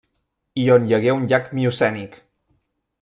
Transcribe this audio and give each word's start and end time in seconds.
I 0.61 0.63
on 0.75 0.87
hi 0.87 0.95
hagué 0.97 1.13
un 1.17 1.29
llac 1.33 1.53
miocènic. 1.59 2.21